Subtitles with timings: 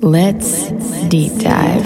[0.00, 0.70] Let's
[1.08, 1.84] deep dive.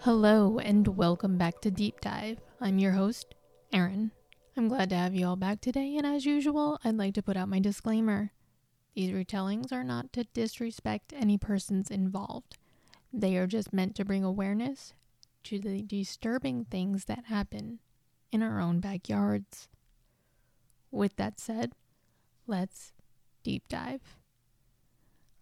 [0.00, 2.38] Hello and welcome back to Deep Dive.
[2.60, 3.34] I'm your host,
[3.72, 4.10] Erin.
[4.56, 7.38] I'm glad to have you all back today, and as usual, I'd like to put
[7.38, 8.32] out my disclaimer.
[8.94, 12.58] These retellings are not to disrespect any persons involved.
[13.18, 14.92] They are just meant to bring awareness
[15.44, 17.78] to the disturbing things that happen
[18.30, 19.68] in our own backyards.
[20.90, 21.72] With that said,
[22.46, 22.92] let's
[23.42, 24.18] deep dive.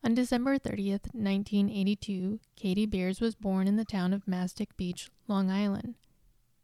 [0.05, 5.51] On December 30th, 1982, Katie Beers was born in the town of Mastic Beach, Long
[5.51, 5.97] Island.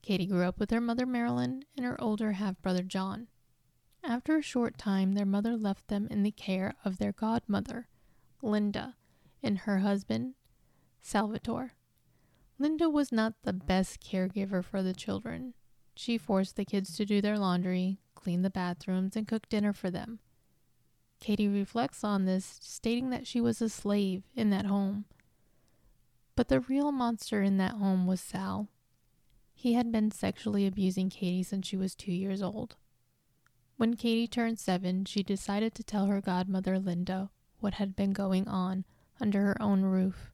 [0.03, 3.27] Katie grew up with her mother Marilyn and her older half brother John.
[4.05, 7.89] After a short time, their mother left them in the care of their godmother,
[8.42, 8.95] Linda,
[9.42, 10.34] and her husband,
[11.01, 11.73] Salvatore.
[12.59, 15.55] Linda was not the best caregiver for the children.
[15.95, 19.91] She forced the kids to do their laundry, clean the bathrooms, and cook dinner for
[19.91, 20.20] them.
[21.20, 25.05] Katie reflects on this, stating that she was a slave in that home.
[26.37, 28.69] But the real monster in that home was Sal.
[29.53, 32.77] He had been sexually abusing Katie since she was two years old.
[33.77, 38.48] When Katie turned seven, she decided to tell her godmother Linda what had been going
[38.48, 38.87] on
[39.20, 40.33] under her own roof.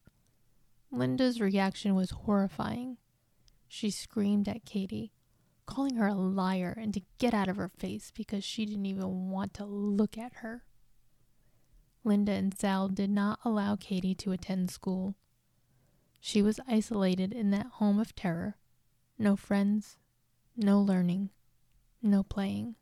[0.96, 2.96] Linda's reaction was horrifying.
[3.68, 5.12] She screamed at Katie,
[5.66, 9.30] calling her a liar and to get out of her face because she didn't even
[9.30, 10.64] want to look at her.
[12.02, 15.16] Linda and Sal did not allow Katie to attend school.
[16.18, 18.56] She was isolated in that home of terror.
[19.18, 19.98] No friends,
[20.56, 21.30] no learning,
[22.00, 22.76] no playing.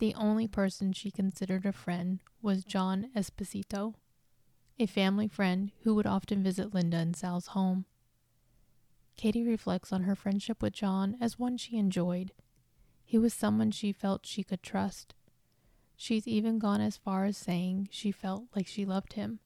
[0.00, 3.94] The only person she considered a friend was John Esposito,
[4.78, 7.84] a family friend who would often visit Linda and Sal's home.
[9.16, 12.32] Katie reflects on her friendship with John as one she enjoyed.
[13.04, 15.14] He was someone she felt she could trust.
[15.96, 19.38] She's even gone as far as saying she felt like she loved him.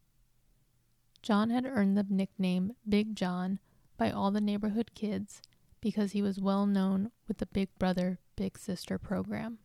[1.22, 3.58] John had earned the nickname Big John
[3.98, 5.42] by all the neighborhood kids
[5.80, 9.58] because he was well known with the Big Brother, Big Sister program.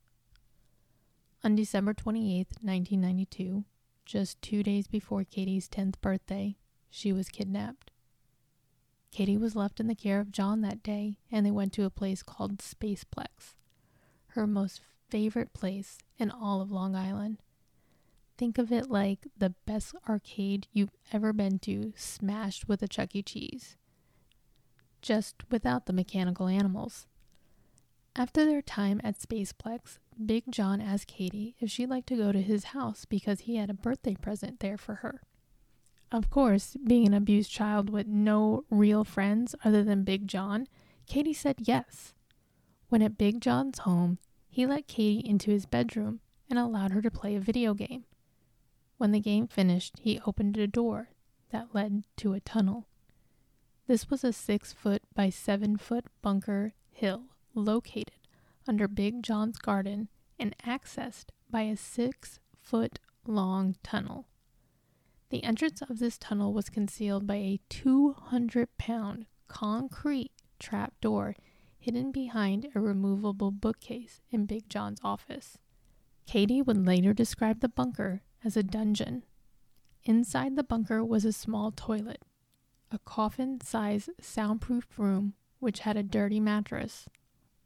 [1.43, 3.63] On December 28, 1992,
[4.05, 6.57] just two days before Katie's 10th birthday,
[6.89, 7.91] she was kidnapped.
[9.11, 11.91] Katie was left in the care of John that day, and they went to a
[11.91, 13.55] place called Spaceplex,
[14.29, 17.37] her most favorite place in all of Long Island.
[18.37, 23.15] Think of it like the best arcade you've ever been to, smashed with a Chuck
[23.15, 23.21] E.
[23.21, 23.77] Cheese,
[25.01, 27.05] just without the mechanical animals.
[28.15, 32.41] After their time at Spaceplex, Big John asked Katie if she'd like to go to
[32.41, 35.21] his house because he had a birthday present there for her.
[36.11, 40.67] Of course, being an abused child with no real friends other than Big John,
[41.07, 42.13] Katie said yes.
[42.89, 46.19] When at Big John's home, he let Katie into his bedroom
[46.49, 48.05] and allowed her to play a video game.
[48.97, 51.09] When the game finished, he opened a door
[51.49, 52.87] that led to a tunnel.
[53.87, 57.23] This was a six foot by seven foot bunker hill
[57.55, 58.22] located
[58.67, 60.09] under Big John's garden
[60.39, 64.27] and accessed by a six foot long tunnel.
[65.29, 71.35] The entrance of this tunnel was concealed by a 200 pound concrete trap door
[71.79, 75.57] hidden behind a removable bookcase in Big John's office.
[76.25, 79.23] Katie would later describe the bunker as a dungeon.
[80.03, 82.23] Inside the bunker was a small toilet,
[82.91, 87.07] a coffin sized soundproof room which had a dirty mattress,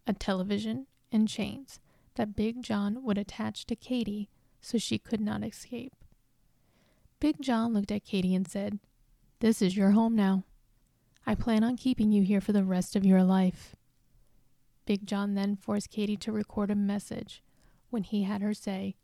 [0.08, 1.80] a television, and chains
[2.16, 4.30] that Big John would attach to Katie
[4.60, 5.94] so she could not escape.
[7.20, 8.80] Big John looked at Katie and said,
[9.40, 10.44] This is your home now.
[11.26, 13.76] I plan on keeping you here for the rest of your life.
[14.86, 17.44] Big John then forced Katie to record a message
[17.90, 18.96] when he had her say,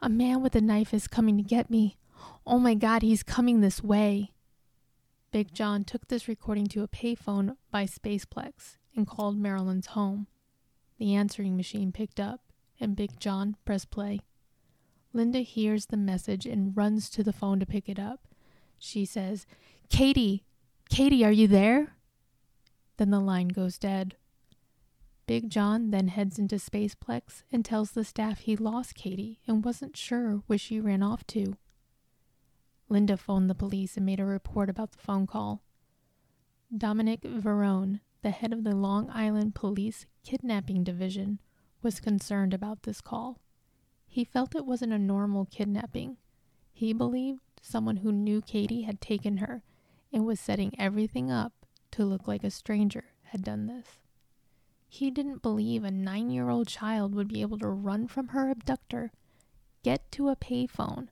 [0.00, 1.96] A man with a knife is coming to get me.
[2.46, 4.32] Oh my God, he's coming this way.
[5.30, 10.26] Big John took this recording to a payphone by Spaceplex and called Marilyn's home.
[11.02, 12.42] The answering machine picked up,
[12.78, 14.20] and Big John pressed play.
[15.12, 18.28] Linda hears the message and runs to the phone to pick it up.
[18.78, 19.44] She says,
[19.88, 20.44] Katie,
[20.90, 21.96] Katie, are you there?
[22.98, 24.14] Then the line goes dead.
[25.26, 29.96] Big John then heads into Spaceplex and tells the staff he lost Katie and wasn't
[29.96, 31.56] sure where she ran off to.
[32.88, 35.64] Linda phoned the police and made a report about the phone call.
[36.72, 41.40] Dominick Varrone, the head of the Long Island Police Kidnapping Division,
[41.82, 43.40] was concerned about this call.
[44.06, 46.16] He felt it wasn't a normal kidnapping.
[46.72, 49.62] He believed someone who knew Katie had taken her
[50.12, 51.52] and was setting everything up
[51.92, 53.98] to look like a stranger had done this.
[54.88, 58.50] He didn't believe a nine year old child would be able to run from her
[58.50, 59.10] abductor,
[59.82, 61.08] get to a payphone,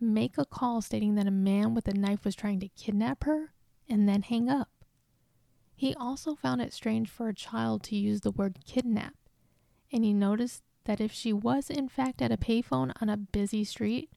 [0.00, 3.52] make a call stating that a man with a knife was trying to kidnap her,
[3.88, 4.71] and then hang up.
[5.74, 9.14] He also found it strange for a child to use the word kidnap,
[9.92, 13.64] and he noticed that if she was in fact at a payphone on a busy
[13.64, 14.10] street,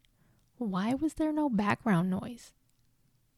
[0.58, 2.54] why was there no background noise?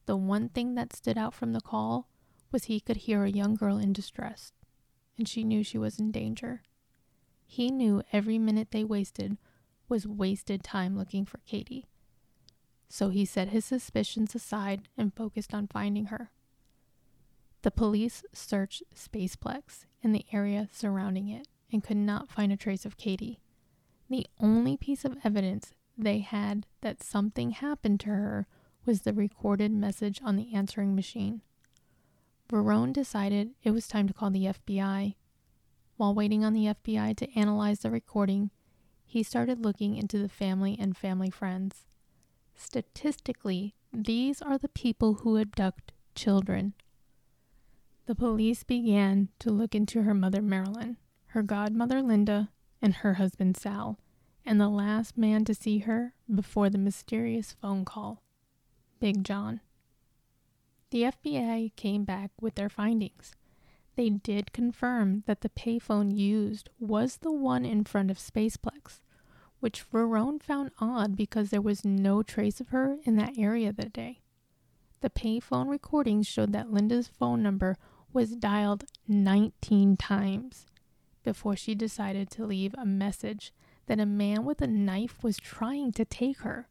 [0.06, 2.08] The one thing that stood out from the call
[2.50, 4.52] was he could hear a young girl in distress,
[5.16, 6.62] and she knew she was in danger.
[7.46, 9.36] He knew every minute they wasted
[9.88, 11.86] was wasted time looking for Katie.
[12.88, 16.30] So he set his suspicions aside and focused on finding her.
[17.62, 22.84] The police searched Spaceplex and the area surrounding it and could not find a trace
[22.84, 23.40] of Katie.
[24.08, 28.46] The only piece of evidence they had that something happened to her
[28.86, 31.42] was the recorded message on the answering machine.
[32.48, 35.16] Varrone decided it was time to call the FBI.
[35.96, 38.50] While waiting on the FBI to analyze the recording,
[39.04, 41.86] he started looking into the family and family friends.
[42.54, 46.74] Statistically, these are the people who abduct children.
[48.08, 50.96] The police began to look into her mother, Marilyn,
[51.26, 52.48] her godmother, Linda,
[52.80, 53.98] and her husband, Sal,
[54.46, 58.22] and the last man to see her before the mysterious phone call.
[58.98, 59.60] Big John.
[60.88, 63.34] The FBI came back with their findings.
[63.94, 69.02] They did confirm that the payphone used was the one in front of Spaceplex,
[69.60, 73.92] which Varrone found odd because there was no trace of her in that area that
[73.92, 74.22] day.
[75.00, 77.76] The payphone recordings showed that Linda's phone number
[78.12, 80.66] was dialed 19 times
[81.22, 83.52] before she decided to leave a message
[83.86, 86.68] that a man with a knife was trying to take her.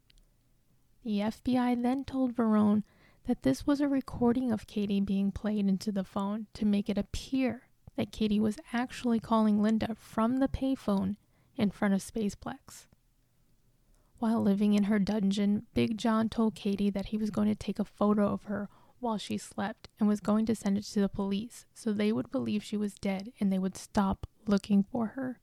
[1.04, 2.84] The FBI then told Varrone
[3.28, 6.98] that this was a recording of Katie being played into the phone to make it
[6.98, 7.64] appear
[7.96, 11.16] that Katie was actually calling Linda from the payphone
[11.56, 12.88] in front of Spaceplex.
[14.20, 17.80] While living in her dungeon, Big John told Katie that he was going to take
[17.80, 21.10] a photo of her while she slept and was going to send it to the
[21.10, 25.40] police so they would believe she was dead and they would stop looking for her.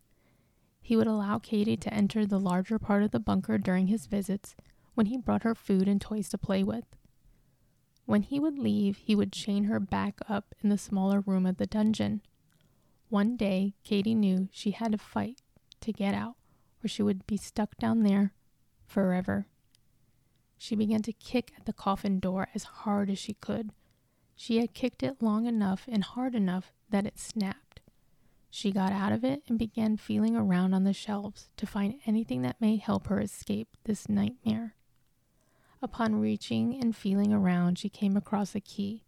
[0.81, 4.55] He would allow Katie to enter the larger part of the bunker during his visits
[4.95, 6.85] when he brought her food and toys to play with.
[8.07, 11.57] When he would leave, he would chain her back up in the smaller room of
[11.57, 12.21] the dungeon.
[13.09, 15.41] One day, Katie knew she had to fight
[15.81, 16.37] to get out,
[16.85, 18.35] or she would be stuck down there
[18.87, 19.47] forever.
[20.65, 23.69] She began to kick at the coffin door as hard as she could.
[24.35, 27.81] She had kicked it long enough and hard enough that it snapped.
[28.49, 32.41] She got out of it and began feeling around on the shelves to find anything
[32.41, 34.75] that may help her escape this nightmare.
[35.83, 39.05] Upon reaching and feeling around, she came across a key.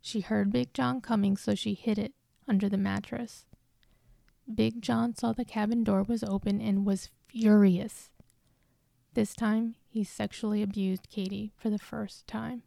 [0.00, 2.12] She heard Big John coming, so she hid it
[2.48, 3.46] under the mattress.
[4.52, 8.10] Big John saw the cabin door was open and was furious.
[9.14, 12.62] This time, he sexually abused Katie for the first time.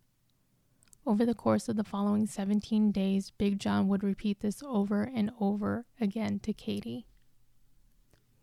[1.07, 5.31] Over the course of the following 17 days, Big John would repeat this over and
[5.39, 7.07] over again to Katie.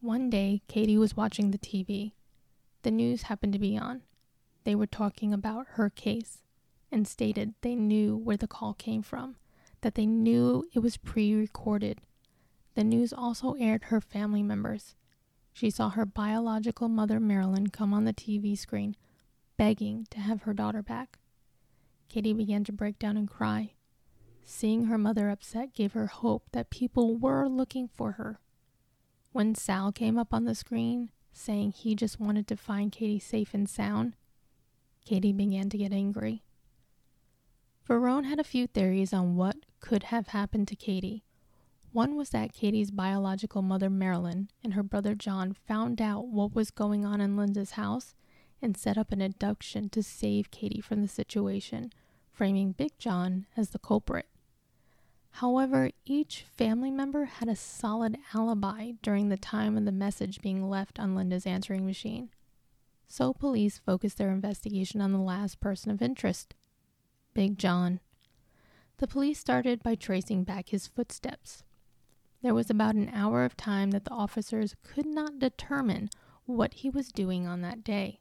[0.00, 2.11] One day, Katie was watching the TV.
[2.82, 4.02] The news happened to be on.
[4.64, 6.38] They were talking about her case
[6.90, 9.36] and stated they knew where the call came from,
[9.82, 12.01] that they knew it was pre recorded.
[12.74, 14.96] The news also aired her family members.
[15.53, 18.97] She saw her biological mother, Marilyn, come on the TV screen,
[19.56, 21.19] begging to have her daughter back.
[22.09, 23.73] Katie began to break down and cry.
[24.44, 28.41] Seeing her mother upset gave her hope that people were looking for her.
[29.32, 33.55] When Sal came up on the screen, saying he just wanted to find Katie safe
[33.55, 34.15] and sound,
[35.05, 36.43] Katie began to get angry.
[37.89, 41.25] Varrone had a few theories on what could have happened to Katie.
[41.93, 46.70] One was that Katie's biological mother, Marilyn, and her brother John found out what was
[46.70, 48.15] going on in Linda's house
[48.61, 51.93] and set up an abduction to save Katie from the situation,
[52.31, 54.27] framing Big John as the culprit.
[55.37, 60.69] However, each family member had a solid alibi during the time of the message being
[60.69, 62.31] left on Linda's answering machine
[63.13, 66.55] so police focused their investigation on the last person of interest
[67.34, 68.01] Big John.
[68.96, 71.63] The police started by tracing back his footsteps.
[72.43, 76.11] There was about an hour of time that the officers could not determine
[76.44, 78.20] what he was doing on that day.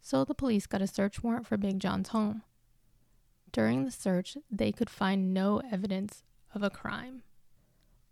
[0.00, 2.42] So the police got a search warrant for Big John's home.
[3.52, 6.22] During the search, they could find no evidence
[6.54, 7.22] of a crime.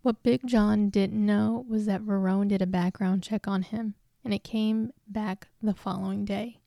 [0.03, 4.33] What Big John didn't know was that Varrone did a background check on him and
[4.33, 6.59] it came back the following day.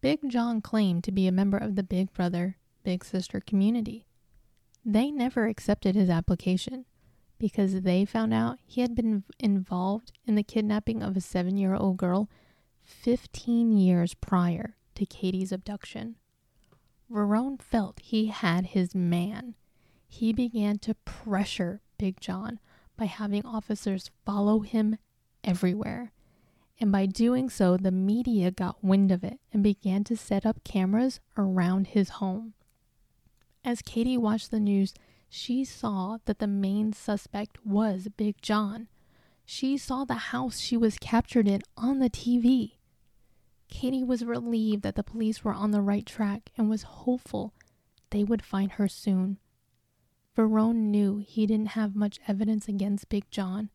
[0.00, 4.06] Big John claimed to be a member of the Big Brother Big Sister community.
[4.84, 6.86] They never accepted his application
[7.42, 11.74] because they found out he had been involved in the kidnapping of a seven year
[11.74, 12.30] old girl
[12.84, 16.14] 15 years prior to Katie's abduction.
[17.10, 19.56] Varrone felt he had his man.
[20.06, 22.60] He began to pressure Big John
[22.96, 24.96] by having officers follow him
[25.42, 26.12] everywhere.
[26.78, 30.62] And by doing so, the media got wind of it and began to set up
[30.62, 32.54] cameras around his home.
[33.64, 34.94] As Katie watched the news,
[35.34, 38.88] she saw that the main suspect was Big John.
[39.46, 42.72] She saw the house she was captured in on the TV.
[43.70, 47.54] Katie was relieved that the police were on the right track and was hopeful
[48.10, 49.38] they would find her soon.
[50.36, 53.70] Varrone knew he didn't have much evidence against Big John,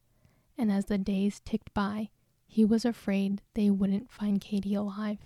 [0.60, 2.10] and as the days ticked by,
[2.46, 5.18] he was afraid they wouldn't find Katie alive.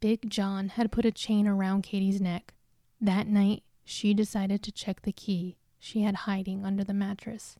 [0.00, 2.52] Big John had put a chain around Katie's neck.
[3.00, 7.56] That night, she decided to check the key she had hiding under the mattress.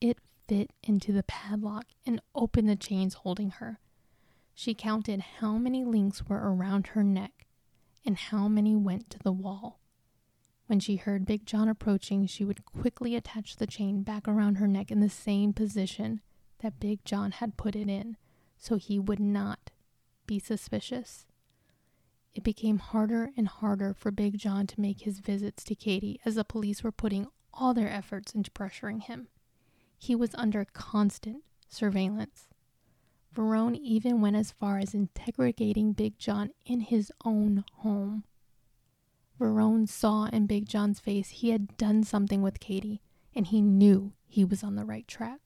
[0.00, 3.80] It fit into the padlock and opened the chains holding her.
[4.54, 7.46] She counted how many links were around her neck
[8.04, 9.80] and how many went to the wall.
[10.66, 14.68] When she heard Big John approaching, she would quickly attach the chain back around her
[14.68, 16.20] neck in the same position
[16.58, 18.16] that Big John had put it in
[18.58, 19.70] so he would not
[20.26, 21.25] be suspicious.
[22.36, 26.34] It became harder and harder for Big John to make his visits to Katie as
[26.34, 29.28] the police were putting all their efforts into pressuring him.
[29.98, 32.48] He was under constant surveillance.
[33.34, 38.24] Varrone even went as far as interrogating Big John in his own home.
[39.40, 43.00] Varrone saw in Big John's face he had done something with Katie,
[43.34, 45.40] and he knew he was on the right track.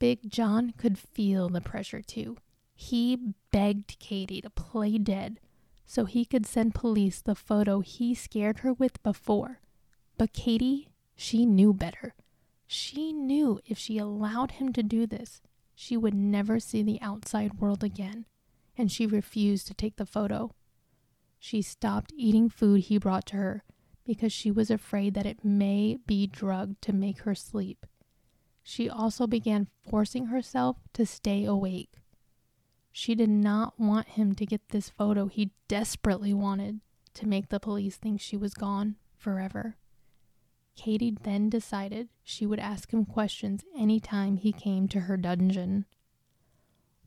[0.00, 2.38] Big John could feel the pressure too.
[2.82, 3.16] He
[3.52, 5.38] begged Katie to play dead
[5.86, 9.60] so he could send police the photo he scared her with before.
[10.18, 12.16] But Katie, she knew better.
[12.66, 15.40] She knew if she allowed him to do this,
[15.76, 18.26] she would never see the outside world again,
[18.76, 20.50] and she refused to take the photo.
[21.38, 23.62] She stopped eating food he brought to her
[24.04, 27.86] because she was afraid that it may be drugged to make her sleep.
[28.64, 32.01] She also began forcing herself to stay awake.
[32.92, 36.80] She did not want him to get this photo he desperately wanted
[37.14, 39.76] to make the police think she was gone forever.
[40.76, 45.86] Katie then decided she would ask him questions any time he came to her dungeon.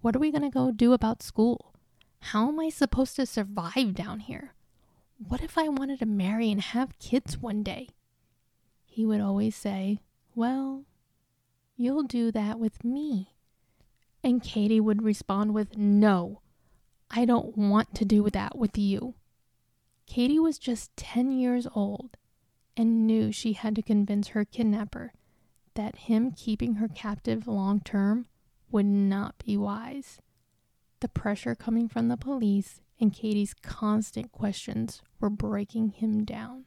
[0.01, 1.73] What are we going to go do about school?
[2.19, 4.53] How am I supposed to survive down here?
[5.17, 7.89] What if I wanted to marry and have kids one day?
[8.85, 9.99] He would always say,
[10.33, 10.85] Well,
[11.75, 13.34] you'll do that with me.
[14.25, 16.41] And Katie would respond with, No,
[17.11, 19.13] I don't want to do that with you.
[20.07, 22.17] Katie was just 10 years old
[22.75, 25.13] and knew she had to convince her kidnapper
[25.75, 28.25] that him keeping her captive long term
[28.71, 30.17] would not be wise.
[31.01, 36.65] The pressure coming from the police and Katie's constant questions were breaking him down.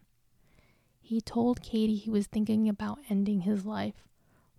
[1.01, 4.05] He told Katie he was thinking about ending his life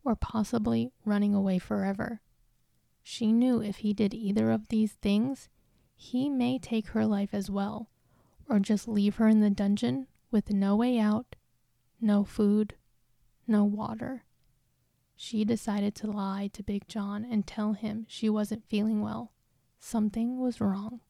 [0.03, 2.19] or possibly running away forever.
[3.11, 5.49] She knew if he did either of these things,
[5.95, 7.89] he may take her life as well,
[8.47, 11.35] or just leave her in the dungeon with no way out
[11.99, 12.75] no food,
[13.47, 14.25] no water.
[15.15, 19.33] She decided to lie to Big John and tell him she wasn't feeling well.
[19.79, 21.01] Something was wrong.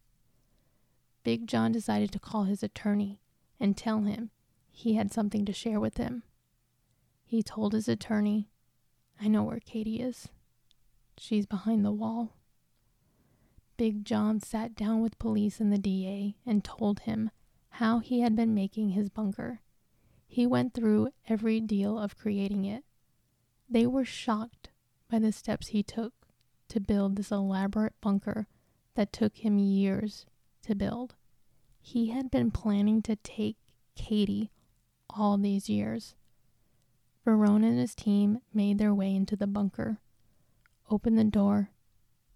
[1.26, 3.20] Big John decided to call his attorney
[3.60, 4.32] and tell him
[4.72, 6.24] he had something to share with him.
[7.26, 8.48] He told his attorney,
[9.20, 10.30] I know where Katie is.
[11.20, 12.38] She's behind the wall.
[13.78, 17.32] Big John sat down with police and the DA and told him
[17.72, 19.62] how he had been making his bunker
[20.30, 22.86] he went through every deal of creating it.
[23.68, 24.70] They were shocked
[25.10, 26.14] by the steps he took
[26.68, 28.48] to build this elaborate bunker
[28.94, 30.28] that took him years
[30.62, 31.16] to build.
[31.82, 33.58] He had been planning to take
[33.96, 34.52] Katie
[35.10, 36.14] all these years.
[37.26, 39.98] Varrone and his team made their way into the bunker,
[40.90, 41.72] opened the door,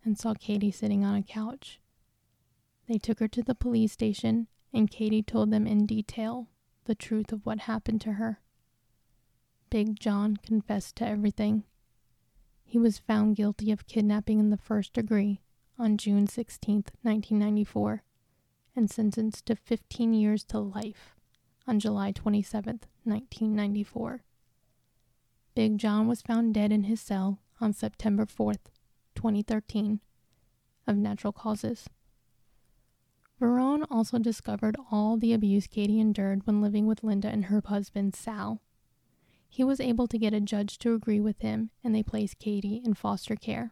[0.03, 1.79] and saw Katie sitting on a couch.
[2.88, 6.48] They took her to the police station, and Katie told them in detail
[6.86, 8.41] the truth of what happened to her.
[9.69, 11.63] Big John confessed to everything.
[12.63, 15.41] He was found guilty of kidnapping in the first degree
[15.79, 18.03] on June 16, 1994,
[18.75, 21.15] and sentenced to 15 years to life
[21.67, 24.24] on July 27, 1994.
[25.55, 28.55] Big John was found dead in his cell on September 4,
[29.15, 30.01] 2013,
[30.86, 31.88] of natural causes.
[33.39, 38.15] Varrone also discovered all the abuse Katie endured when living with Linda and her husband,
[38.15, 38.62] Sal.
[39.48, 42.82] He was able to get a judge to agree with him, and they placed Katie
[42.84, 43.72] in foster care.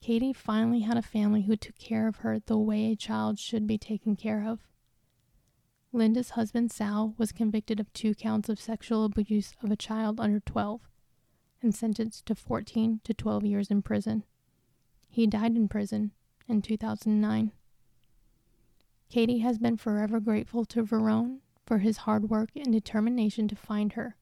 [0.00, 3.66] Katie finally had a family who took care of her the way a child should
[3.66, 4.60] be taken care of.
[5.92, 10.40] Linda's husband, Sal, was convicted of two counts of sexual abuse of a child under
[10.40, 10.80] 12
[11.62, 14.24] and sentenced to 14 to 12 years in prison.
[15.08, 16.12] He died in prison
[16.46, 17.52] in 2009.
[19.08, 23.94] Katie has been forever grateful to Varrone for his hard work and determination to find
[23.94, 24.16] her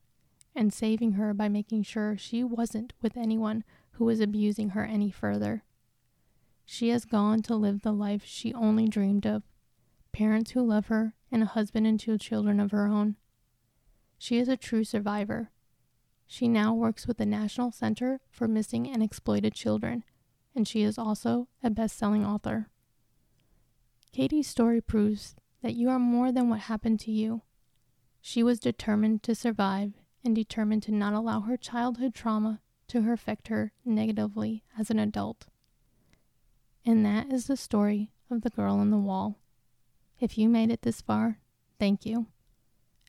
[0.54, 5.10] and saving her by making sure she wasn't with anyone who was abusing her any
[5.10, 5.64] further.
[6.64, 9.42] She has gone to live the life she only dreamed of
[10.16, 13.16] parents who love her, and a husband and two children of her own.
[14.16, 15.50] She is a true survivor.
[16.26, 20.04] She now works with the National Center for Missing and Exploited Children,
[20.54, 22.68] and she is also a best selling author.
[24.12, 27.42] Katie's story proves that you are more than what happened to you.
[28.20, 29.92] She was determined to survive
[30.24, 35.46] and determined to not allow her childhood trauma to affect her negatively as an adult.
[36.84, 39.38] And that is the story of the girl on the wall.
[40.18, 41.38] If you made it this far,
[41.78, 42.26] thank you.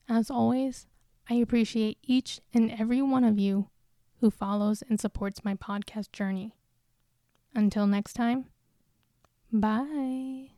[0.09, 0.87] As always,
[1.29, 3.69] I appreciate each and every one of you
[4.19, 6.55] who follows and supports my podcast journey.
[7.53, 8.45] Until next time,
[9.51, 10.56] bye.